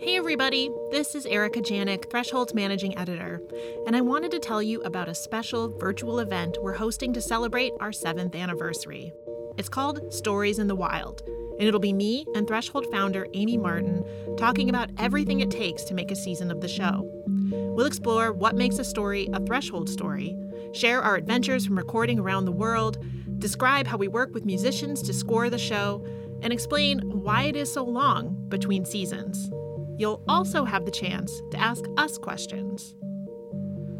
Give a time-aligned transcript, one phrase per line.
[0.00, 3.42] Hey, everybody, this is Erika Janik, Threshold's managing editor,
[3.84, 7.72] and I wanted to tell you about a special virtual event we're hosting to celebrate
[7.80, 9.12] our seventh anniversary.
[9.56, 11.22] It's called Stories in the Wild,
[11.58, 14.04] and it'll be me and Threshold founder Amy Martin
[14.36, 17.02] talking about everything it takes to make a season of the show.
[17.50, 20.36] We'll explore what makes a story a Threshold story,
[20.74, 23.04] share our adventures from recording around the world,
[23.40, 26.06] describe how we work with musicians to score the show,
[26.40, 29.50] and explain why it is so long between seasons.
[29.98, 32.94] You'll also have the chance to ask us questions.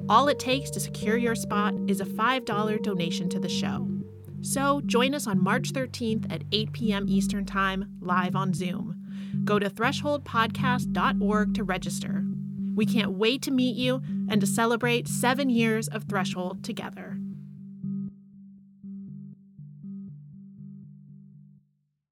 [0.09, 3.87] All it takes to secure your spot is a $5 donation to the show.
[4.41, 7.05] So join us on March 13th at 8 p.m.
[7.09, 8.95] Eastern Time, live on Zoom.
[9.45, 12.25] Go to thresholdpodcast.org to register.
[12.75, 17.18] We can't wait to meet you and to celebrate seven years of Threshold together.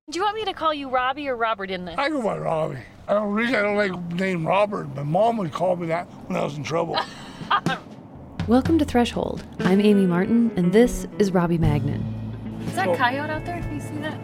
[0.08, 1.96] Do you want me to call you Robbie or Robert in this?
[1.98, 2.78] I go by Robbie.
[3.08, 4.94] I don't really I don't like the name Robert.
[4.94, 6.96] My mom would call me that when I was in trouble.
[8.46, 9.42] Welcome to Threshold.
[9.58, 12.04] I'm Amy Martin, and this is Robbie Magnan.
[12.68, 13.60] Is that coyote out there?
[13.60, 14.20] Do you see that?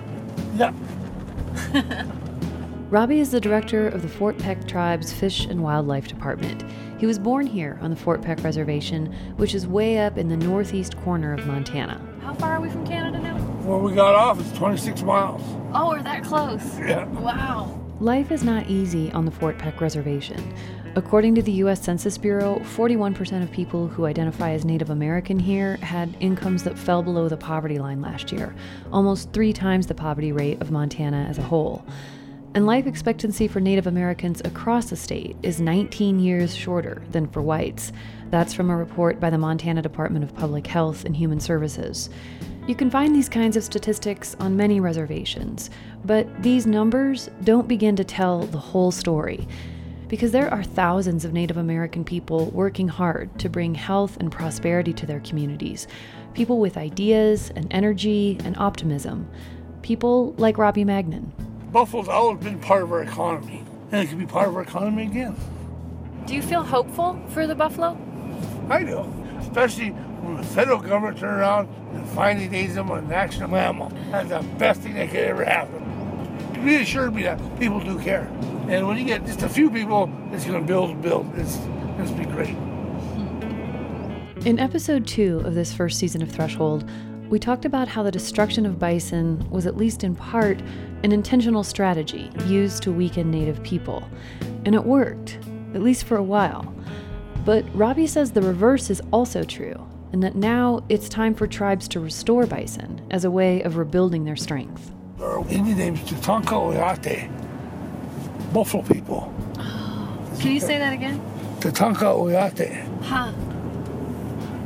[1.74, 2.06] yeah.
[2.88, 6.62] Robbie is the director of the Fort Peck Tribe's Fish and Wildlife Department.
[7.00, 10.36] He was born here on the Fort Peck Reservation, which is way up in the
[10.36, 12.00] northeast corner of Montana.
[12.20, 13.41] How far are we from Canada now?
[13.62, 15.40] Where we got off it's 26 miles.
[15.72, 16.78] Oh, we're that close.
[16.80, 17.04] Yeah.
[17.06, 17.80] Wow.
[18.00, 20.52] Life is not easy on the Fort Peck Reservation.
[20.96, 21.80] According to the U.S.
[21.80, 27.04] Census Bureau, 41% of people who identify as Native American here had incomes that fell
[27.04, 28.52] below the poverty line last year,
[28.92, 31.84] almost three times the poverty rate of Montana as a whole.
[32.54, 37.40] And life expectancy for Native Americans across the state is 19 years shorter than for
[37.40, 37.92] whites.
[38.30, 42.10] That's from a report by the Montana Department of Public Health and Human Services.
[42.64, 45.68] You can find these kinds of statistics on many reservations,
[46.04, 49.48] but these numbers don't begin to tell the whole story.
[50.06, 54.92] Because there are thousands of Native American people working hard to bring health and prosperity
[54.92, 55.88] to their communities.
[56.34, 59.28] People with ideas and energy and optimism.
[59.82, 61.32] People like Robbie Magnan.
[61.72, 65.06] Buffalo's always been part of our economy, and it can be part of our economy
[65.06, 65.34] again.
[66.26, 67.98] Do you feel hopeful for the buffalo?
[68.70, 69.00] I do,
[69.40, 73.92] especially when the federal government turned around and finally names them a national mammal.
[74.10, 75.82] That's the best thing that could ever happen.
[76.54, 78.30] It reassured me that people do care.
[78.68, 81.30] And when you get just a few people, it's going to build and build.
[81.36, 82.56] It's going to be great.
[84.46, 86.88] In episode two of this first season of Threshold,
[87.28, 90.60] we talked about how the destruction of bison was, at least in part,
[91.02, 94.08] an intentional strategy used to weaken Native people.
[94.64, 95.38] And it worked,
[95.74, 96.74] at least for a while.
[97.44, 99.74] But Robbie says the reverse is also true,
[100.12, 104.24] and that now it's time for tribes to restore bison as a way of rebuilding
[104.24, 104.92] their strength.
[105.20, 107.30] Our Indian name's Tatanka Oyate,
[108.52, 109.32] buffalo people.
[110.40, 111.20] Can you say that again?
[111.60, 112.88] Tatanka Oyate.
[113.02, 113.32] Huh.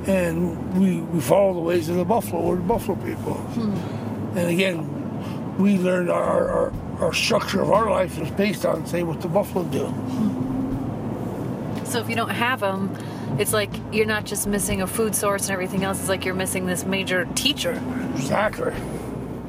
[0.07, 2.43] and we, we follow the ways of the buffalo.
[2.43, 3.35] We're the buffalo people.
[3.35, 4.39] Hmm.
[4.39, 9.03] And again, we learned our, our, our structure of our life is based on, say,
[9.03, 9.87] what the buffalo do.
[9.87, 11.85] Hmm.
[11.85, 12.97] So if you don't have them,
[13.39, 16.01] it's like you're not just missing a food source and everything else.
[16.01, 17.81] It's like you're missing this major teacher.
[18.15, 18.73] Exactly.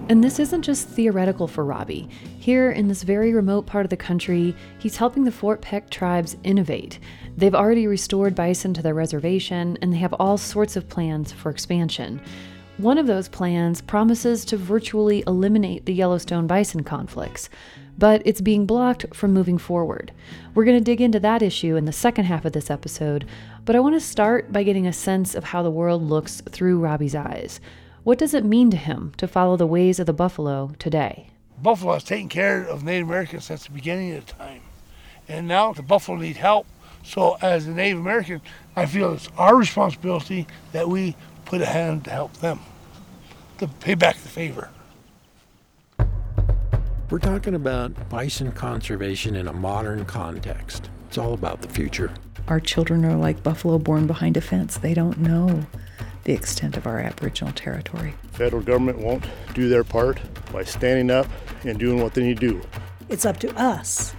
[0.10, 2.08] And this isn't just theoretical for Robbie.
[2.40, 6.38] Here in this very remote part of the country, he's helping the Fort Peck tribes
[6.46, 7.00] innovate.
[7.36, 11.50] They've already restored bison to their reservation, and they have all sorts of plans for
[11.50, 12.22] expansion.
[12.78, 17.50] One of those plans promises to virtually eliminate the Yellowstone bison conflicts,
[17.98, 20.12] but it's being blocked from moving forward.
[20.54, 23.26] We're going to dig into that issue in the second half of this episode,
[23.66, 26.80] but I want to start by getting a sense of how the world looks through
[26.80, 27.60] Robbie's eyes.
[28.04, 31.32] What does it mean to him to follow the ways of the buffalo today?
[31.60, 34.62] Buffalo has taken care of Native Americans since the beginning of the time.
[35.28, 36.68] And now the buffalo need help.
[37.04, 38.40] So as a Native American,
[38.76, 41.16] I feel it's our responsibility that we
[41.48, 42.60] put a hand to help them,
[43.58, 44.70] to pay back the favor.
[47.10, 50.90] We're talking about bison conservation in a modern context.
[51.08, 52.12] It's all about the future.
[52.50, 54.78] Our children are like buffalo born behind a fence.
[54.78, 55.66] They don't know
[56.26, 58.14] the extent of our Aboriginal territory.
[58.34, 60.20] Federal government won't do their part
[60.52, 61.28] by standing up
[61.64, 62.62] and doing what they need to do.
[63.08, 64.14] It's up to us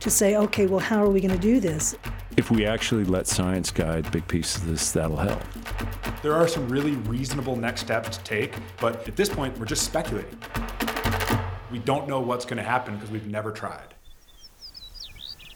[0.00, 1.96] to say, okay, well, how are we going to do this?
[2.36, 5.42] If we actually let science guide big pieces of this, that'll help.
[6.22, 9.84] There are some really reasonable next steps to take, but at this point, we're just
[9.84, 10.38] speculating.
[11.70, 13.94] We don't know what's going to happen because we've never tried.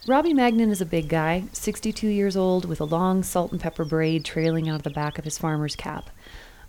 [0.08, 3.84] Robbie Magnan is a big guy, 62 years old, with a long salt and pepper
[3.84, 6.10] braid trailing out of the back of his farmer's cap.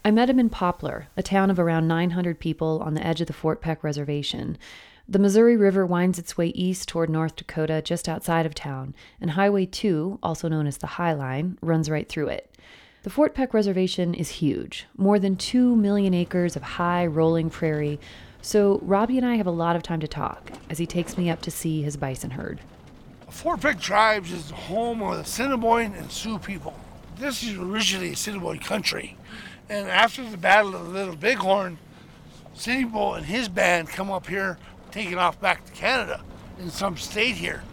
[0.05, 3.27] I met him in Poplar, a town of around 900 people on the edge of
[3.27, 4.57] the Fort Peck Reservation.
[5.07, 9.31] The Missouri River winds its way east toward North Dakota just outside of town, and
[9.31, 12.55] Highway 2, also known as the High Line, runs right through it.
[13.03, 17.99] The Fort Peck Reservation is huge, more than 2 million acres of high, rolling prairie,
[18.41, 21.29] so Robbie and I have a lot of time to talk as he takes me
[21.29, 22.61] up to see his bison herd.
[23.29, 26.79] Fort Peck Tribes is the home of the Assiniboine and Sioux people.
[27.17, 29.17] This is originally Assiniboine country.
[29.69, 31.77] And after the Battle of the Little Bighorn,
[32.91, 34.57] Bull and his band come up here,
[34.93, 36.21] taking off back to Canada
[36.59, 37.63] in some state here.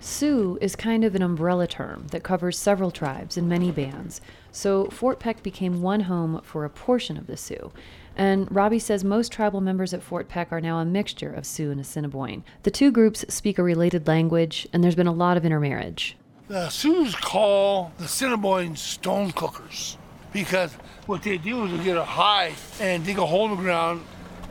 [0.00, 4.20] Sioux is kind of an umbrella term that covers several tribes and many bands,
[4.52, 7.72] so Fort Peck became one home for a portion of the Sioux.
[8.16, 11.70] And Robbie says most tribal members at Fort Peck are now a mixture of Sioux
[11.70, 12.44] and Assiniboine.
[12.64, 16.16] The two groups speak a related language, and there's been a lot of intermarriage.
[16.48, 19.96] The Sioux call the Assiniboines stone cookers
[20.32, 20.74] because
[21.06, 24.02] what they do is they get a hide and dig a hole in the ground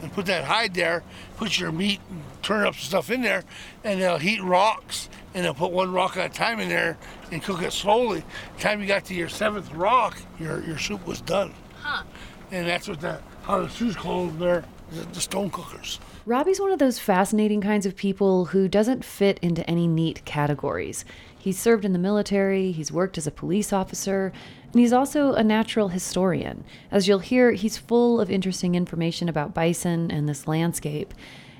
[0.01, 1.03] and put that hide there,
[1.37, 3.43] put your meat and turn up stuff in there,
[3.83, 6.97] and they'll heat rocks and they'll put one rock at a time in there
[7.31, 8.23] and cook it slowly.
[8.55, 11.53] The time you got to your seventh rock, your, your soup was done.
[11.81, 12.03] Huh.
[12.51, 15.99] And that's what the how the soup's called them there, the, the stone cookers.
[16.25, 21.05] Robbie's one of those fascinating kinds of people who doesn't fit into any neat categories.
[21.37, 24.33] He's served in the military, he's worked as a police officer,
[24.77, 26.63] and he's also a natural historian.
[26.91, 31.15] As you'll hear, he's full of interesting information about bison and this landscape.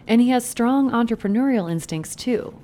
[0.06, 2.60] And he has strong entrepreneurial instincts too.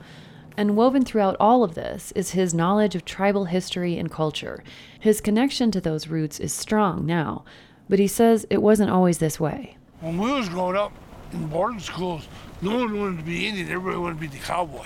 [0.55, 4.63] And woven throughout all of this is his knowledge of tribal history and culture.
[4.99, 7.43] His connection to those roots is strong now,
[7.89, 9.75] but he says it wasn't always this way.
[10.01, 10.93] When we was growing up
[11.31, 12.27] in boarding schools,
[12.61, 13.69] no one wanted to be Indian.
[13.69, 14.85] Everybody wanted to be the cowboy.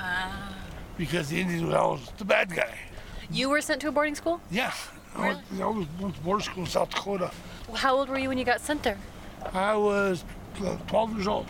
[0.00, 0.54] Ah.
[0.96, 2.74] Because the Indian was always the bad guy.
[3.30, 4.40] You were sent to a boarding school?
[4.50, 4.72] Yeah.
[5.14, 7.30] I was, I was went to boarding school in South Dakota.
[7.74, 8.98] How old were you when you got sent there?
[9.52, 10.24] I was
[10.64, 11.46] uh, 12 years old.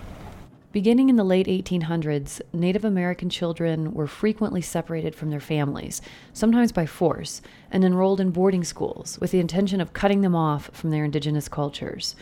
[0.73, 6.03] Beginning in the late 1800s, Native American children were frequently separated from their families,
[6.33, 7.41] sometimes by force,
[7.71, 11.49] and enrolled in boarding schools with the intention of cutting them off from their indigenous
[11.49, 12.17] cultures.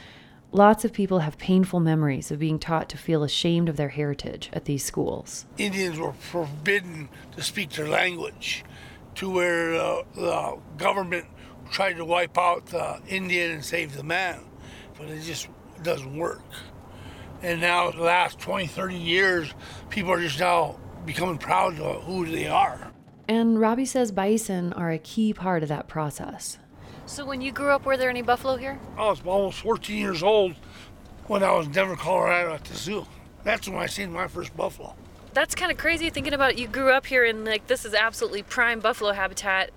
[0.55, 4.51] Lots of people have painful memories of being taught to feel ashamed of their heritage
[4.53, 5.47] at these schools.
[5.57, 8.67] Indians were forbidden to speak their language,
[9.17, 11.27] to where uh, the government
[11.71, 14.45] tried to wipe out the Indian and save the man,
[14.99, 15.49] but it just
[15.83, 16.43] doesn't work.
[17.43, 19.53] And now, the last 20, 30 years,
[19.91, 22.93] people are just now becoming proud of who they are.
[23.29, 26.59] And Robbie says bison are a key part of that process.
[27.07, 28.79] So when you grew up, were there any buffalo here?
[28.97, 30.55] I was almost 14 years old
[31.27, 33.07] when I was in Denver, Colorado at the zoo.
[33.43, 34.95] That's when I seen my first buffalo.
[35.35, 36.59] That's kind of crazy thinking about it.
[36.59, 39.71] You grew up here and like this is absolutely prime buffalo habitat,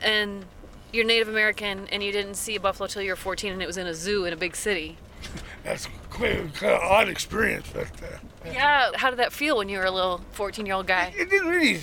[0.00, 0.46] and
[0.92, 3.66] you're Native American and you didn't see a buffalo till you were 14 and it
[3.66, 4.96] was in a zoo in a big city.
[5.64, 8.90] That's quite of odd experience, but uh, Yeah.
[8.94, 11.12] How did that feel when you were a little 14 year old guy?
[11.16, 11.76] it didn't really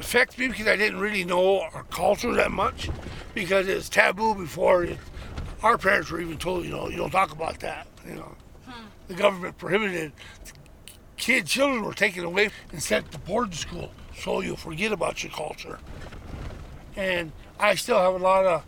[0.00, 2.88] affect me because I didn't really know our culture that much
[3.34, 4.98] because it's taboo before it,
[5.62, 7.86] our parents were even told, you know, you don't talk about that.
[8.06, 8.34] You know,
[9.08, 10.12] the government prohibited.
[11.22, 15.30] Kid children were taken away and sent to boarding school, so you forget about your
[15.30, 15.78] culture.
[16.96, 17.30] And
[17.60, 18.64] I still have a lot of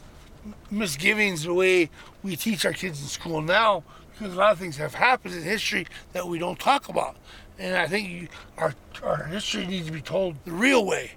[0.71, 1.91] misgivings the way
[2.23, 5.43] we teach our kids in school now because a lot of things have happened in
[5.43, 7.17] history that we don't talk about.
[7.59, 8.73] And I think you, our,
[9.03, 11.15] our history needs to be told the real way.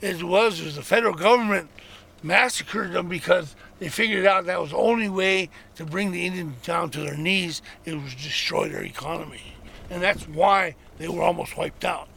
[0.00, 1.68] As it was, was the federal government
[2.22, 6.64] massacred them because they figured out that was the only way to bring the Indians
[6.64, 7.60] down to their knees.
[7.84, 9.51] It was destroy their economy.
[9.92, 12.08] And that's why they were almost wiped out.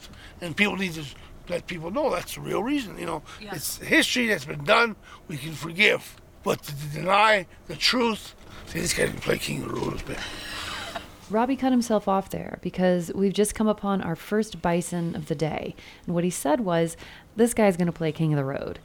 [0.41, 1.03] And people need to
[1.49, 2.97] let people know that's the real reason.
[2.97, 3.53] You know, Yeah.
[3.53, 4.95] it's history that's been done.
[5.27, 8.33] We can forgive, but to deny the truth,
[8.67, 10.19] see, this guy can play king of the road a bit.
[11.29, 15.35] Robbie cut himself off there because we've just come upon our first bison of the
[15.35, 15.75] day.
[16.05, 16.95] And what he said was,
[17.35, 18.79] this guy's going to play king of the road.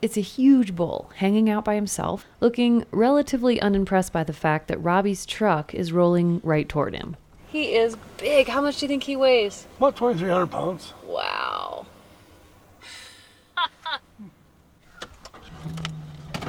[0.00, 4.82] It's a huge bull hanging out by himself, looking relatively unimpressed by the fact that
[4.82, 7.16] Robbie's truck is rolling right toward him.
[7.50, 8.48] He is big.
[8.48, 9.66] How much do you think he weighs?
[9.78, 10.94] About 2,300 pounds.
[11.04, 11.86] Wow.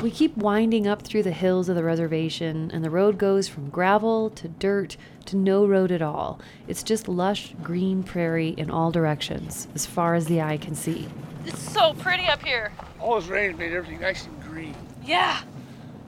[0.02, 3.70] We keep winding up through the hills of the reservation, and the road goes from
[3.70, 6.40] gravel to dirt to no road at all.
[6.68, 11.08] It's just lush green prairie in all directions, as far as the eye can see.
[11.46, 12.72] It's so pretty up here.
[13.00, 14.76] All this rain made everything nice and green.
[15.04, 15.42] Yeah.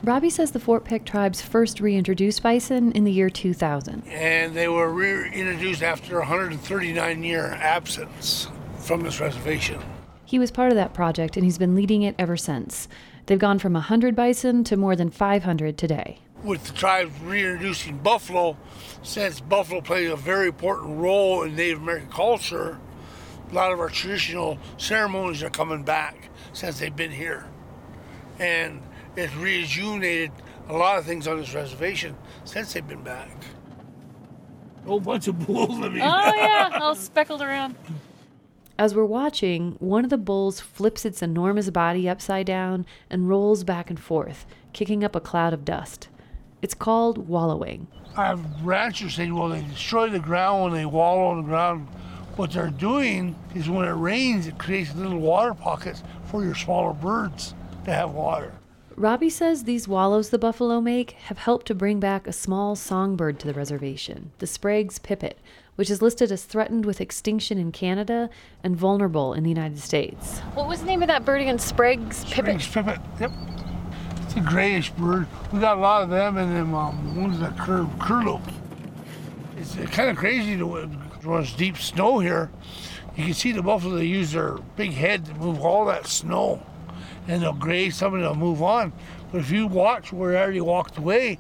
[0.04, 4.04] Robbie says the Fort Peck tribes first reintroduced bison in the year 2000.
[4.08, 9.80] And they were reintroduced after a 139 year absence from this reservation.
[10.26, 12.90] He was part of that project, and he's been leading it ever since.
[13.28, 16.20] They've gone from 100 bison to more than 500 today.
[16.44, 18.58] with the tribes reintroducing buffalo,
[19.04, 22.78] since buffalo plays a very important role in Native American culture,
[23.50, 27.46] a lot of our traditional ceremonies are coming back since they've been here.
[28.40, 28.82] And
[29.16, 30.32] it's rejuvenated
[30.70, 32.16] a lot of things on this reservation
[32.46, 33.30] since they've been back.
[34.84, 35.80] A whole bunch of bulls.
[35.80, 36.02] I mean.
[36.02, 37.76] Oh yeah, all speckled around.
[38.78, 43.64] As we're watching, one of the bulls flips its enormous body upside down and rolls
[43.64, 46.10] back and forth, kicking up a cloud of dust.
[46.62, 47.88] It's called wallowing.
[48.18, 51.88] I have ranchers saying, well, they destroy the ground when they wallow on the ground.
[52.36, 56.94] What they're doing is when it rains, it creates little water pockets for your smaller
[56.94, 57.54] birds
[57.86, 58.54] to have water.
[58.96, 63.40] Robbie says these wallows the buffalo make have helped to bring back a small songbird
[63.40, 65.40] to the reservation, the Sprague's pipit,
[65.76, 68.30] which is listed as threatened with extinction in Canada
[68.64, 70.40] and vulnerable in the United States.
[70.54, 71.58] What was the name of that bird again?
[71.58, 72.62] Sprague's pipit.
[72.62, 73.32] Sprague's pipit, yep.
[74.22, 75.28] It's a grayish bird.
[75.52, 78.40] We got a lot of them, and then um, one's a cur- curlew.
[79.58, 82.52] It's kind of crazy to when it's deep snow here.
[83.16, 86.62] You can see the buffalo, they use their big head to move all that snow.
[87.28, 88.94] And they'll graze some and they'll move on.
[89.32, 91.38] But if you watch where they already walked away,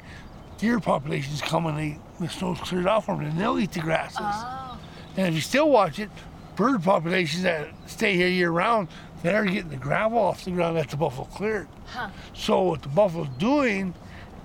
[0.58, 3.82] deer populations come and they, the snow's cleared off from them and they'll eat the
[3.82, 4.20] grasses.
[4.22, 4.80] Oh.
[5.18, 6.10] And if you still watch it,
[6.56, 8.88] bird populations that stay here year round,
[9.22, 11.68] they're getting the gravel off the ground that the buffalo cleared.
[11.88, 12.10] Huh.
[12.34, 13.94] So what the buffalo's doing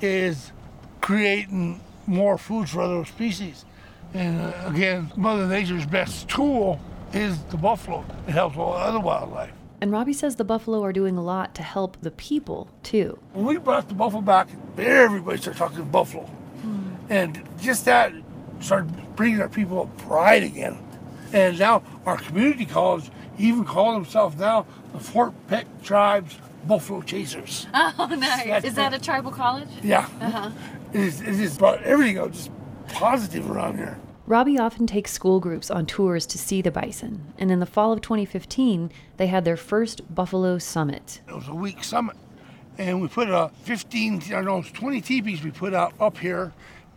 [0.00, 0.52] is
[1.00, 3.64] creating more food for other species.
[4.14, 6.80] And uh, again, Mother Nature's best tool
[7.12, 8.04] is the buffalo.
[8.26, 9.52] It helps all other wildlife.
[9.80, 13.18] And Robbie says the buffalo are doing a lot to help the people, too.
[13.32, 16.28] When we brought the buffalo back, everybody started talking buffalo.
[17.10, 18.12] And just that
[18.60, 20.78] started bringing our people up pride again.
[21.32, 27.66] And now our community college even call themselves now the Fort Peck Tribes Buffalo Chasers.
[27.74, 28.46] Oh, nice.
[28.46, 29.68] That's Is that a tribal college?
[29.82, 30.08] Yeah.
[30.20, 30.50] Uh-huh.
[30.92, 32.50] It, is, it just brought everything out just
[32.88, 33.98] positive around here.
[34.28, 37.94] Robbie often takes school groups on tours to see the bison, and in the fall
[37.94, 41.22] of 2015, they had their first Buffalo Summit.
[41.26, 42.14] It was a week summit.
[42.76, 46.18] And we put a 15, I don't know, it's 20 teepees we put out up
[46.18, 46.52] here.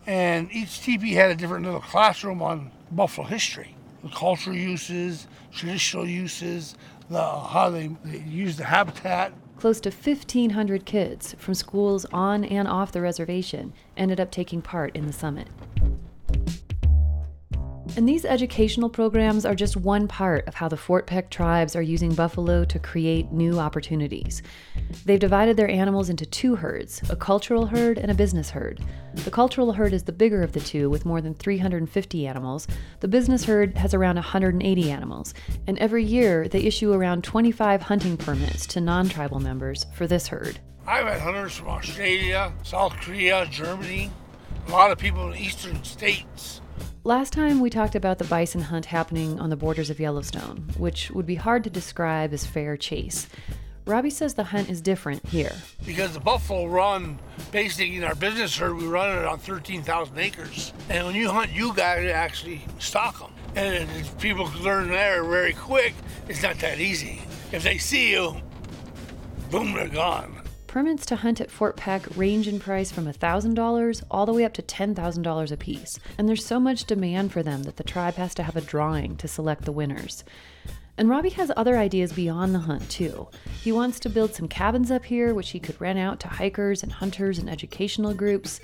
[0.06, 6.06] And each teepee had a different little classroom on buffalo history, the cultural uses, traditional
[6.06, 6.74] uses,
[7.08, 9.32] the how they, they use the habitat.
[9.56, 14.94] Close to 1,500 kids from schools on and off the reservation ended up taking part
[14.94, 15.48] in the summit.
[17.94, 21.82] And these educational programs are just one part of how the Fort Peck tribes are
[21.82, 24.42] using buffalo to create new opportunities.
[25.04, 28.80] They've divided their animals into two herds a cultural herd and a business herd.
[29.12, 32.66] The cultural herd is the bigger of the two, with more than 350 animals.
[33.00, 35.34] The business herd has around 180 animals,
[35.66, 40.28] and every year they issue around 25 hunting permits to non tribal members for this
[40.28, 40.60] herd.
[40.86, 44.10] I've had hunters from Australia, South Korea, Germany,
[44.66, 46.61] a lot of people in eastern states.
[47.04, 51.10] Last time we talked about the bison hunt happening on the borders of Yellowstone, which
[51.10, 53.26] would be hard to describe as fair chase.
[53.86, 55.52] Robbie says the hunt is different here.
[55.84, 57.18] Because the buffalo run,
[57.50, 60.72] basically in our business herd, we run it on 13,000 acres.
[60.88, 63.32] And when you hunt, you got to actually stock them.
[63.56, 65.94] And if people learn there very quick,
[66.28, 67.22] it's not that easy.
[67.50, 68.40] If they see you,
[69.50, 70.41] boom, they're gone.
[70.72, 74.54] Permits to hunt at Fort Peck range in price from $1,000 all the way up
[74.54, 78.42] to $10,000 apiece, and there's so much demand for them that the tribe has to
[78.42, 80.24] have a drawing to select the winners.
[80.96, 83.28] And Robbie has other ideas beyond the hunt, too.
[83.60, 86.82] He wants to build some cabins up here, which he could rent out to hikers
[86.82, 88.58] and hunters and educational groups.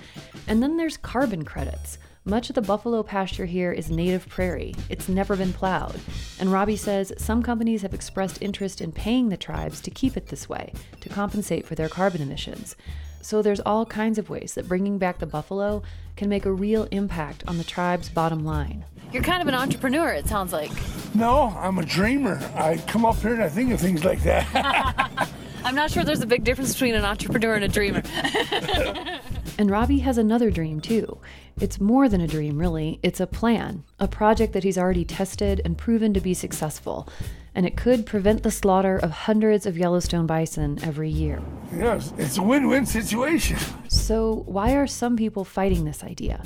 [0.46, 1.98] And then there's carbon credits.
[2.28, 4.74] Much of the buffalo pasture here is native prairie.
[4.90, 5.98] It's never been plowed.
[6.38, 10.26] And Robbie says some companies have expressed interest in paying the tribes to keep it
[10.26, 12.76] this way, to compensate for their carbon emissions.
[13.22, 15.82] So there's all kinds of ways that bringing back the buffalo
[16.16, 18.84] can make a real impact on the tribe's bottom line.
[19.10, 20.70] You're kind of an entrepreneur, it sounds like.
[21.14, 22.38] No, I'm a dreamer.
[22.54, 25.30] I come up here and I think of things like that.
[25.64, 28.02] I'm not sure there's a big difference between an entrepreneur and a dreamer.
[29.58, 31.18] And Robbie has another dream too.
[31.60, 33.00] It's more than a dream, really.
[33.02, 37.08] It's a plan, a project that he's already tested and proven to be successful.
[37.56, 41.42] And it could prevent the slaughter of hundreds of Yellowstone bison every year.
[41.74, 43.58] yes, it's a win win situation.
[43.88, 46.40] So, why are some people fighting this idea?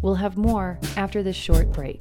[0.00, 2.00] We'll have more after this short break.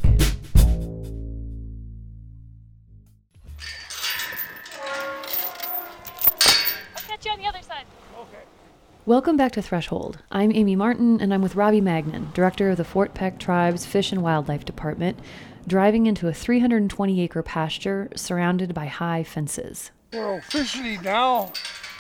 [9.08, 10.18] Welcome back to Threshold.
[10.32, 14.12] I'm Amy Martin, and I'm with Robbie Magnan, director of the Fort Peck Tribe's Fish
[14.12, 15.20] and Wildlife Department,
[15.68, 19.92] driving into a 320 acre pasture surrounded by high fences.
[20.12, 21.54] We're officially now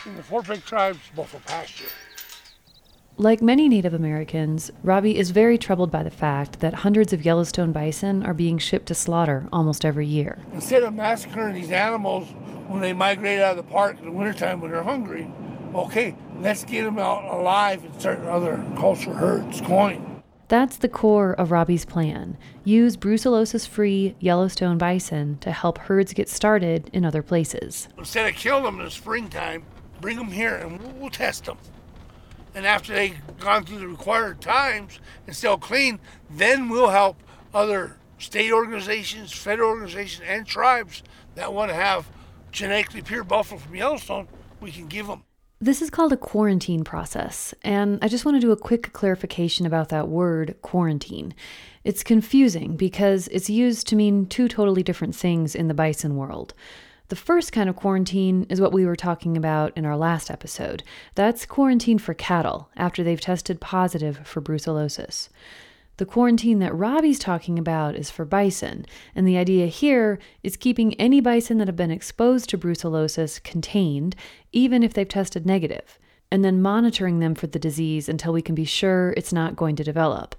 [0.07, 1.89] in the Fort Peck Tribe's buffalo pasture.
[3.17, 7.71] Like many Native Americans, Robbie is very troubled by the fact that hundreds of Yellowstone
[7.71, 10.39] bison are being shipped to slaughter almost every year.
[10.53, 12.27] Instead of massacring these animals
[12.67, 15.31] when they migrate out of the park in the wintertime when they're hungry,
[15.75, 20.23] okay, let's get them out alive and start other culture herds going.
[20.47, 22.37] That's the core of Robbie's plan.
[22.63, 27.89] Use brucellosis free Yellowstone bison to help herds get started in other places.
[27.97, 29.63] Instead of killing them in the springtime,
[30.01, 31.57] bring them here and we'll, we'll test them.
[32.53, 37.17] And after they've gone through the required times and still clean, then we'll help
[37.53, 41.03] other state organizations, federal organizations, and tribes
[41.35, 42.07] that want to have
[42.51, 44.29] genetically pure buffalo from Yellowstone.
[44.61, 45.24] We can give them.
[45.61, 49.65] This is called a quarantine process, and I just want to do a quick clarification
[49.65, 51.33] about that word quarantine.
[51.85, 56.53] It's confusing because it's used to mean two totally different things in the bison world.
[57.07, 60.83] The first kind of quarantine is what we were talking about in our last episode.
[61.13, 65.29] That's quarantine for cattle after they've tested positive for brucellosis.
[65.97, 68.85] The quarantine that Robbie's talking about is for bison,
[69.15, 74.13] and the idea here is keeping any bison that have been exposed to brucellosis contained,
[74.51, 75.97] even if they've tested negative,
[76.29, 79.77] and then monitoring them for the disease until we can be sure it's not going
[79.77, 80.35] to develop.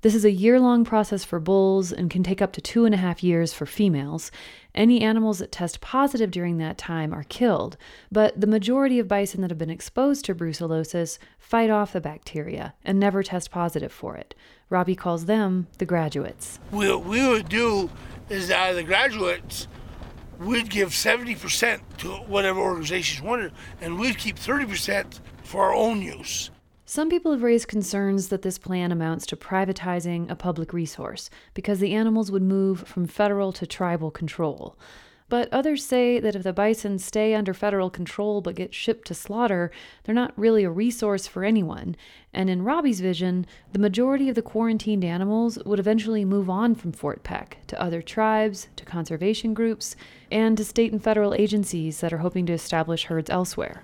[0.00, 2.94] This is a year long process for bulls and can take up to two and
[2.94, 4.30] a half years for females.
[4.72, 7.76] Any animals that test positive during that time are killed,
[8.12, 12.74] but the majority of bison that have been exposed to brucellosis fight off the bacteria
[12.84, 14.36] and never test positive for it.
[14.70, 16.60] Robbie calls them the graduates.
[16.70, 17.90] What we would do
[18.28, 19.66] is that the graduates,
[20.38, 26.50] we'd give 70% to whatever organizations wanted, and we'd keep 30% for our own use.
[26.90, 31.80] Some people have raised concerns that this plan amounts to privatizing a public resource because
[31.80, 34.74] the animals would move from federal to tribal control.
[35.28, 39.14] But others say that if the bison stay under federal control but get shipped to
[39.14, 39.70] slaughter,
[40.04, 41.94] they're not really a resource for anyone.
[42.32, 46.92] And in Robbie's vision, the majority of the quarantined animals would eventually move on from
[46.92, 49.94] Fort Peck to other tribes, to conservation groups,
[50.32, 53.82] and to state and federal agencies that are hoping to establish herds elsewhere.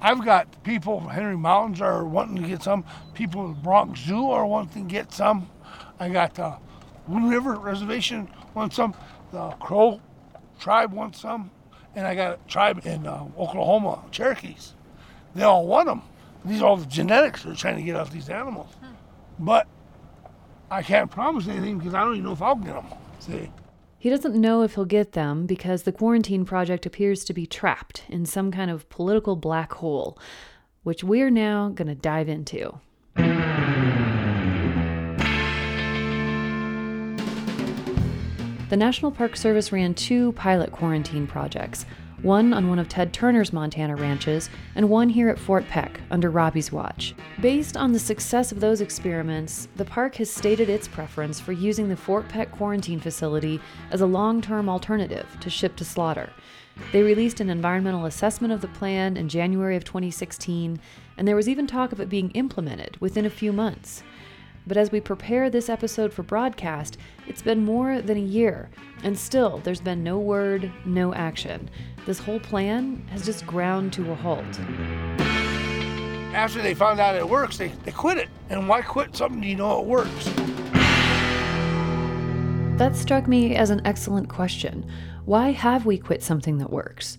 [0.00, 2.84] I've got people, from Henry Mountains are wanting to get some.
[3.14, 5.50] People at Bronx Zoo are wanting to get some.
[5.98, 6.56] I got the
[7.08, 8.94] Wind River Reservation want some.
[9.32, 10.00] The Crow
[10.58, 11.50] tribe wants some.
[11.94, 14.74] And I got a tribe in uh, Oklahoma, Cherokees.
[15.34, 16.02] They all want them.
[16.44, 18.70] These are all the genetics they're trying to get out of these animals.
[19.38, 19.66] But
[20.70, 22.86] I can't promise anything because I don't even know if I'll get them.
[23.18, 23.50] See?
[23.98, 28.04] He doesn't know if he'll get them because the quarantine project appears to be trapped
[28.08, 30.18] in some kind of political black hole,
[30.82, 32.78] which we're now going to dive into.
[38.68, 41.86] The National Park Service ran two pilot quarantine projects
[42.22, 46.30] one on one of Ted Turner's Montana ranches, and one here at Fort Peck under
[46.30, 47.14] Robbie's watch.
[47.40, 51.88] Based on the success of those experiments, the park has stated its preference for using
[51.88, 56.30] the Fort Peck quarantine facility as a long term alternative to ship to slaughter.
[56.92, 60.78] They released an environmental assessment of the plan in January of 2016,
[61.16, 64.02] and there was even talk of it being implemented within a few months.
[64.66, 66.98] But as we prepare this episode for broadcast,
[67.28, 68.68] it's been more than a year,
[69.04, 71.70] and still there's been no word, no action.
[72.04, 74.44] This whole plan has just ground to a halt.
[76.34, 78.28] After they found out it works, they, they quit it.
[78.50, 80.26] And why quit something you know it works?
[82.76, 84.84] That struck me as an excellent question.
[85.24, 87.18] Why have we quit something that works?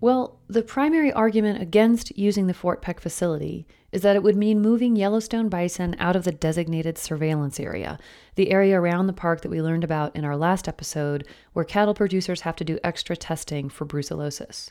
[0.00, 4.60] Well, the primary argument against using the Fort Peck facility is that it would mean
[4.60, 7.98] moving Yellowstone bison out of the designated surveillance area,
[8.36, 11.94] the area around the park that we learned about in our last episode, where cattle
[11.94, 14.70] producers have to do extra testing for brucellosis.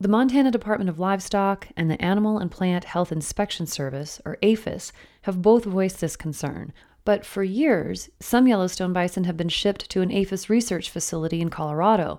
[0.00, 4.92] The Montana Department of Livestock and the Animal and Plant Health Inspection Service, or APHIS,
[5.22, 6.72] have both voiced this concern.
[7.04, 11.50] But for years, some Yellowstone bison have been shipped to an APHIS research facility in
[11.50, 12.18] Colorado,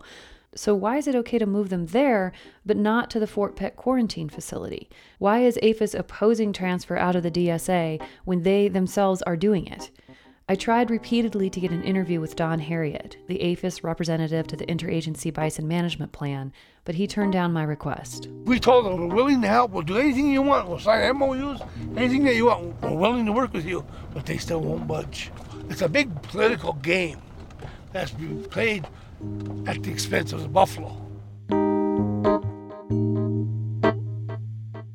[0.53, 2.33] so, why is it okay to move them there,
[2.65, 4.89] but not to the Fort Peck quarantine facility?
[5.17, 9.91] Why is APHIS opposing transfer out of the DSA when they themselves are doing it?
[10.49, 14.65] I tried repeatedly to get an interview with Don Harriet, the APHIS representative to the
[14.65, 16.51] Interagency Bison Management Plan,
[16.83, 18.27] but he turned down my request.
[18.43, 21.61] We told them we're willing to help, we'll do anything you want, we'll sign MOUs,
[21.95, 25.31] anything that you want, we're willing to work with you, but they still won't budge.
[25.69, 27.21] It's a big political game
[27.93, 28.85] that's being played
[29.67, 30.97] at the expense of the buffalo.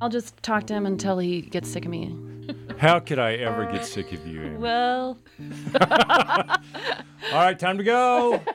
[0.00, 2.14] I'll just talk to him until he gets sick of me.
[2.78, 4.56] How could I ever get sick of you, Amy?
[4.58, 5.18] Well.
[5.80, 5.88] All
[7.32, 8.40] right, time to go.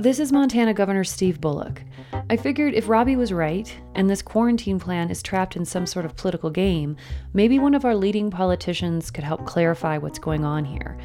[0.00, 1.82] This is Montana Governor Steve Bullock.
[2.30, 6.04] I figured if Robbie was right, and this quarantine plan is trapped in some sort
[6.04, 6.96] of political game,
[7.32, 10.96] maybe one of our leading politicians could help clarify what's going on here.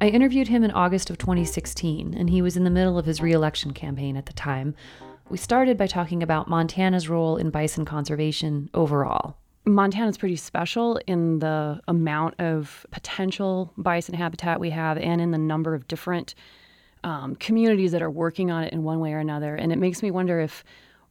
[0.00, 3.20] I interviewed him in August of 2016, and he was in the middle of his
[3.20, 4.76] reelection campaign at the time.
[5.28, 9.36] We started by talking about Montana's role in bison conservation overall.
[9.66, 15.38] Montana's pretty special in the amount of potential bison habitat we have and in the
[15.38, 16.36] number of different
[17.02, 19.56] um, communities that are working on it in one way or another.
[19.56, 20.64] And it makes me wonder if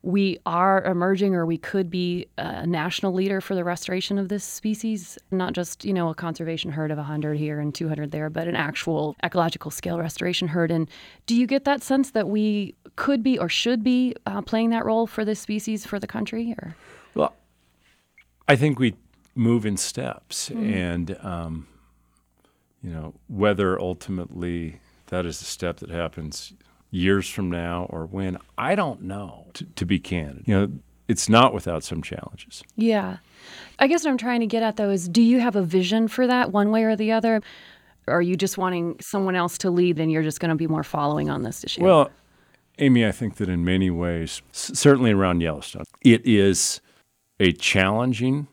[0.03, 4.43] we are emerging or we could be a national leader for the restoration of this
[4.43, 8.47] species, not just, you know, a conservation herd of 100 here and 200 there, but
[8.47, 10.71] an actual ecological scale restoration herd.
[10.71, 10.89] And
[11.25, 14.85] do you get that sense that we could be or should be uh, playing that
[14.85, 16.55] role for this species for the country?
[16.61, 16.75] Or
[17.15, 17.35] Well,
[18.47, 18.95] I think we
[19.35, 20.49] move in steps.
[20.49, 20.73] Mm.
[20.73, 21.67] And, um,
[22.83, 26.53] you know, whether ultimately that is a step that happens
[26.89, 29.47] years from now or when I don't know.
[29.55, 30.71] To, to be candid, you know,
[31.07, 32.63] it's not without some challenges.
[32.75, 33.17] Yeah,
[33.79, 36.07] I guess what I'm trying to get at though is, do you have a vision
[36.07, 37.41] for that, one way or the other?
[38.07, 40.67] Or are you just wanting someone else to lead, and you're just going to be
[40.67, 41.83] more following on this issue?
[41.83, 42.09] Well,
[42.79, 46.79] Amy, I think that in many ways, certainly around Yellowstone, it is
[47.39, 48.47] a challenging,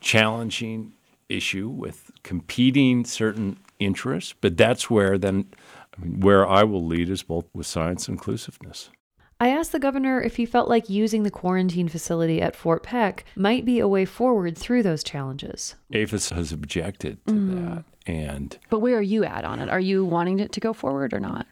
[0.00, 0.94] challenging
[1.28, 4.34] issue with competing certain interests.
[4.40, 5.46] But that's where then
[5.98, 8.90] I mean, where I will lead is both with science inclusiveness.
[9.38, 13.26] I asked the governor if he felt like using the quarantine facility at Fort Peck
[13.36, 15.74] might be a way forward through those challenges.
[15.92, 17.74] APHIS has objected to mm.
[17.74, 17.84] that.
[18.06, 19.68] And But where are you at on it?
[19.68, 21.46] Are you wanting it to go forward or not?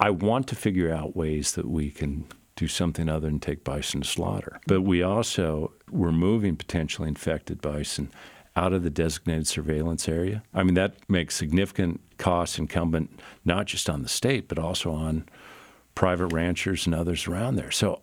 [0.00, 4.02] I want to figure out ways that we can do something other than take bison
[4.02, 4.60] to slaughter.
[4.66, 8.10] But we also we're moving potentially infected bison
[8.56, 10.42] out of the designated surveillance area.
[10.52, 15.28] I mean, that makes significant costs incumbent not just on the state, but also on
[15.94, 17.70] private ranchers and others around there.
[17.70, 18.00] So,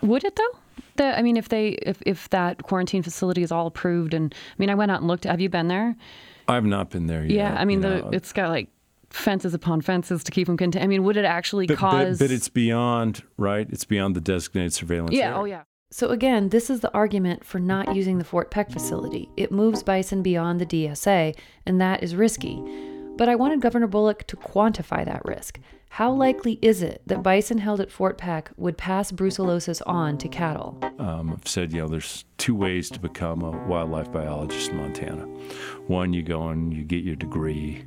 [0.00, 0.58] would it though?
[0.96, 4.54] The, I mean, if they if if that quarantine facility is all approved, and I
[4.58, 5.24] mean, I went out and looked.
[5.24, 5.94] Have you been there?
[6.48, 7.30] I've not been there yet.
[7.30, 8.68] Yeah, I mean, the, it's got like
[9.10, 10.84] fences upon fences to keep them contained.
[10.84, 12.18] I mean, would it actually but, cause?
[12.18, 13.68] But, but, it's beyond, right?
[13.70, 15.14] It's beyond the designated surveillance.
[15.14, 15.28] Yeah.
[15.28, 15.38] Area.
[15.38, 15.62] Oh, yeah.
[15.92, 19.28] So, again, this is the argument for not using the Fort Peck facility.
[19.36, 22.62] It moves bison beyond the DSA, and that is risky.
[23.18, 25.60] But I wanted Governor Bullock to quantify that risk.
[25.90, 30.28] How likely is it that bison held at Fort Peck would pass brucellosis on to
[30.28, 30.78] cattle?
[30.98, 35.26] Um, I've said, you know, there's two ways to become a wildlife biologist in Montana.
[35.88, 37.84] One, you go and you get your degree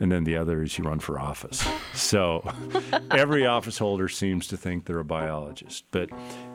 [0.00, 1.66] and then the other is you run for office.
[1.94, 2.48] So
[3.10, 5.84] every office holder seems to think they're a biologist.
[5.90, 6.10] But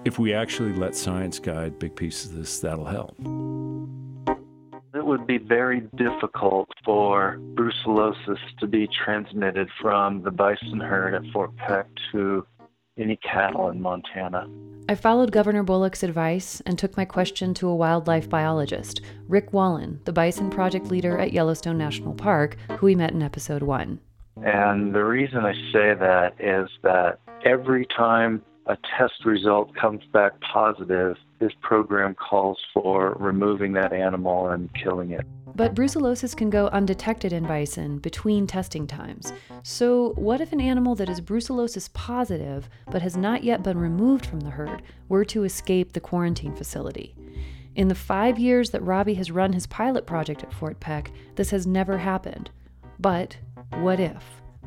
[0.05, 3.15] if we actually let science guide big pieces of this, that'll help.
[4.93, 11.31] It would be very difficult for brucellosis to be transmitted from the bison herd at
[11.31, 12.45] Fort Peck to
[12.99, 14.47] any cattle in Montana.
[14.89, 20.01] I followed Governor Bullock's advice and took my question to a wildlife biologist, Rick Wallen,
[20.05, 23.99] the bison project leader at Yellowstone National Park, who we met in episode one.
[24.43, 30.33] And the reason I say that is that every time a test result comes back
[30.41, 35.25] positive, this program calls for removing that animal and killing it.
[35.55, 39.33] But brucellosis can go undetected in bison between testing times.
[39.63, 44.25] So, what if an animal that is brucellosis positive but has not yet been removed
[44.25, 47.15] from the herd were to escape the quarantine facility?
[47.75, 51.51] In the five years that Robbie has run his pilot project at Fort Peck, this
[51.51, 52.49] has never happened.
[52.99, 53.37] But
[53.75, 54.23] what if?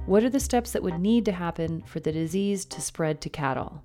[0.06, 3.28] What are the steps that would need to happen for the disease to spread to
[3.28, 3.82] cattle?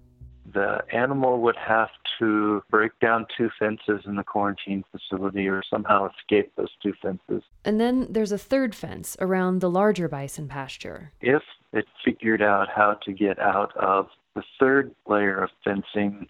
[0.54, 6.10] The animal would have to break down two fences in the quarantine facility or somehow
[6.10, 7.44] escape those two fences.
[7.66, 11.12] And then there's a third fence around the larger bison pasture.
[11.22, 16.28] If it figured out how to get out of the third layer of fencing,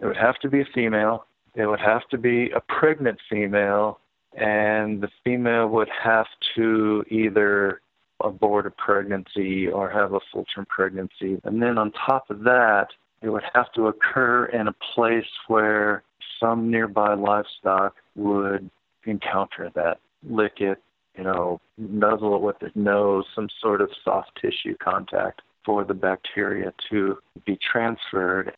[0.00, 4.00] it would have to be a female, it would have to be a pregnant female,
[4.36, 7.80] and the female would have to either
[8.22, 11.40] abort a pregnancy or have a full term pregnancy.
[11.44, 12.88] And then on top of that,
[13.22, 16.02] it would have to occur in a place where
[16.40, 18.70] some nearby livestock would
[19.04, 19.98] encounter that,
[20.28, 20.82] lick it,
[21.16, 25.94] you know, nuzzle it with its nose, some sort of soft tissue contact for the
[25.94, 28.54] bacteria to be transferred.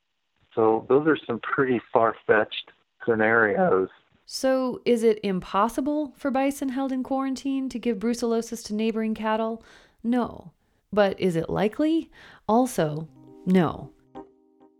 [0.55, 2.73] So those are some pretty far fetched
[3.07, 3.89] scenarios.
[4.31, 9.65] So, is it impossible for bison held in quarantine to give brucellosis to neighboring cattle?
[10.05, 10.53] No.
[10.93, 12.11] But is it likely?
[12.47, 13.09] Also,
[13.47, 13.91] no.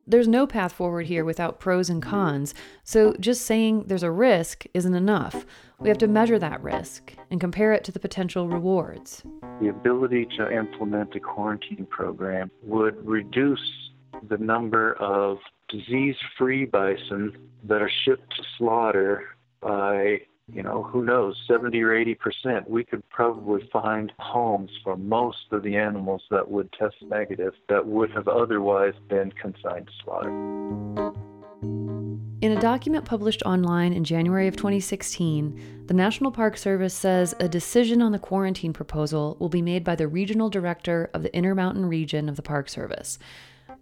[0.09, 2.11] There's no path forward here without pros and mm-hmm.
[2.11, 5.45] cons, so just saying there's a risk isn't enough.
[5.79, 9.23] We have to measure that risk and compare it to the potential rewards.
[9.61, 13.61] The ability to implement a quarantine program would reduce
[14.31, 15.37] the number of
[15.69, 19.25] disease free bison that are shipped to slaughter
[19.61, 24.97] by you know, who knows, 70 or 80 percent, we could probably find homes for
[24.97, 29.93] most of the animals that would test negative that would have otherwise been consigned to
[30.03, 31.15] slaughter.
[32.41, 37.49] In a document published online in January of 2016, the National Park Service says a
[37.49, 41.87] decision on the quarantine proposal will be made by the regional director of the Intermountain
[41.87, 43.19] region of the Park Service.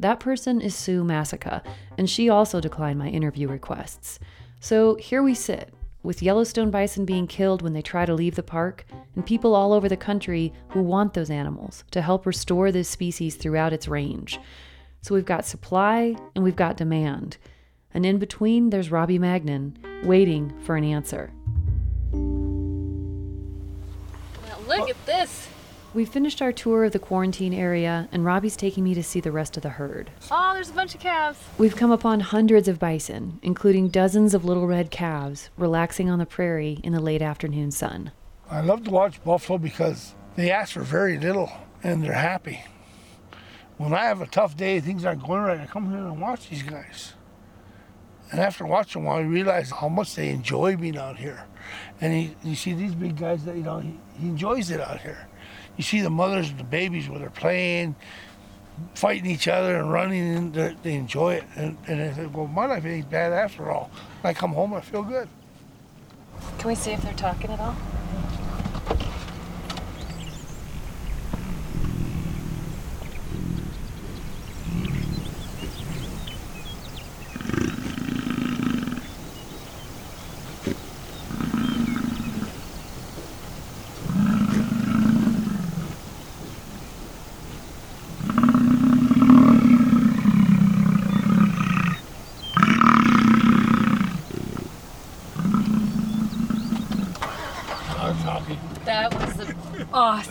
[0.00, 1.62] That person is Sue Masica,
[1.98, 4.18] and she also declined my interview requests.
[4.58, 5.72] So here we sit,
[6.06, 9.72] with Yellowstone bison being killed when they try to leave the park, and people all
[9.72, 14.38] over the country who want those animals to help restore this species throughout its range.
[15.02, 17.38] So we've got supply and we've got demand.
[17.92, 21.32] And in between, there's Robbie Magnan waiting for an answer.
[24.48, 25.48] Now look at this.
[25.96, 29.32] We've finished our tour of the quarantine area, and Robbie's taking me to see the
[29.32, 30.10] rest of the herd.
[30.30, 31.38] Oh, there's a bunch of calves.
[31.56, 36.26] We've come upon hundreds of bison, including dozens of little red calves, relaxing on the
[36.26, 38.10] prairie in the late afternoon sun.
[38.50, 41.50] I love to watch buffalo because they ask for very little
[41.82, 42.62] and they're happy.
[43.78, 46.50] When I have a tough day, things aren't going right, I come here and watch
[46.50, 47.14] these guys.
[48.30, 51.46] And after watching them, I realize how much they enjoy being out here.
[52.02, 55.00] And he, you see these big guys that, you know, he, he enjoys it out
[55.00, 55.26] here
[55.76, 57.94] you see the mothers and the babies where they're playing,
[58.94, 61.44] fighting each other and running, and they enjoy it.
[61.56, 63.90] And, and I said, well, my life ain't bad after all.
[64.20, 65.28] When I come home, I feel good.
[66.58, 67.76] Can we see if they're talking at all?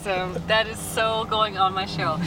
[0.06, 0.42] Awesome.
[0.48, 2.18] That is so going on my show.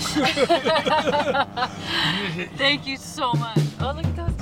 [2.56, 3.58] Thank you so much.
[3.80, 4.34] Oh, look at those.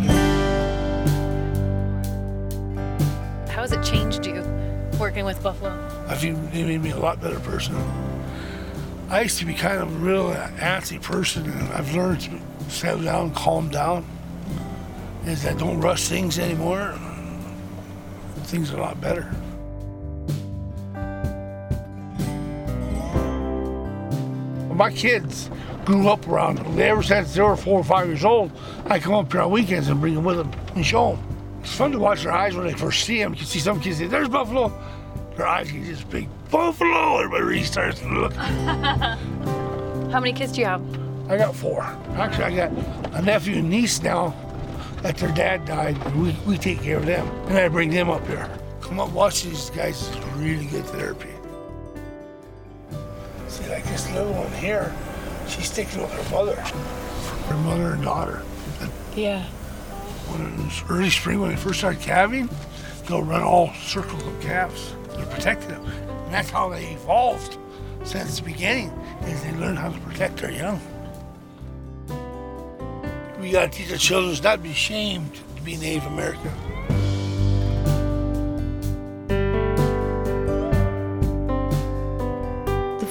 [3.50, 4.44] How has it changed you
[4.98, 5.72] working with Buffalo?
[6.08, 7.74] I feel it made me a lot better person.
[9.08, 13.02] I used to be kind of a real antsy person, and I've learned to settle
[13.02, 14.04] down, calm down.
[15.24, 16.94] Is I don't rush things anymore.
[18.44, 19.34] Things are a lot better.
[24.76, 25.50] My kids
[25.84, 26.78] grew up around them.
[26.78, 28.50] ever since they were four or five years old.
[28.86, 31.60] I come up here on weekends and bring them with them and show them.
[31.62, 33.32] It's fun to watch their eyes when they first see them.
[33.32, 34.72] You can see some kids say, "There's buffalo."
[35.36, 37.18] Their eyes get just big buffalo.
[37.18, 38.32] Everybody starts to look.
[40.12, 40.82] How many kids do you have?
[41.28, 41.82] I got four.
[41.82, 42.72] Actually, I got
[43.14, 44.34] a nephew and niece now
[45.02, 45.96] that their dad died.
[46.14, 48.48] We, we take care of them, and I bring them up here.
[48.80, 50.08] Come up, watch these guys.
[50.08, 51.35] It's really good therapy.
[54.16, 54.94] See, like this little one here,
[55.48, 58.42] she's sticking with her mother, her mother and daughter.
[59.14, 59.44] Yeah.
[60.28, 62.48] When in early spring, when they first start calving,
[63.06, 64.94] they'll run all circles of calves.
[65.10, 65.84] They're protecting them.
[65.84, 67.58] And that's how they evolved
[68.04, 68.90] since the beginning,
[69.22, 70.80] is they learn how to protect their young.
[73.40, 76.52] We gotta teach our children not to be ashamed to be Native American.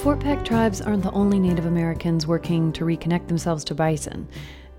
[0.06, 4.28] Fort Peck tribes aren't the only Native Americans working to reconnect themselves to bison,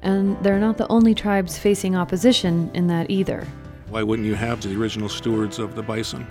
[0.01, 3.45] and they're not the only tribes facing opposition in that either.
[3.89, 6.25] Why wouldn't you have the original stewards of the bison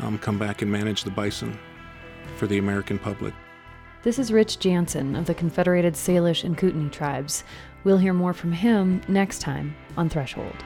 [0.00, 1.58] um, come back and manage the bison
[2.38, 3.34] for the American public?
[4.02, 7.44] This is Rich Janssen of the Confederated Salish and Kootenai tribes.
[7.84, 10.64] We'll hear more from him next time on Threshold.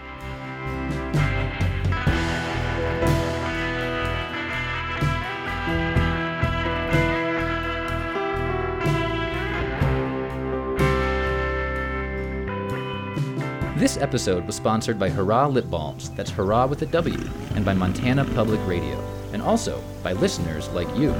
[13.76, 17.74] This episode was sponsored by Hurraw Lip Balms, that's Hurraw with a W, and by
[17.74, 18.98] Montana Public Radio,
[19.34, 21.12] and also by listeners like you.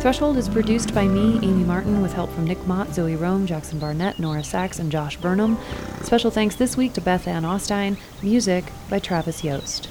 [0.00, 3.78] Threshold is produced by me, Amy Martin, with help from Nick Mott, Zoe Rom, Jackson
[3.78, 5.58] Barnett, Nora Saks, and Josh Burnham.
[6.02, 7.98] Special thanks this week to Beth Ann Ostein.
[8.22, 9.90] Music by Travis Yost.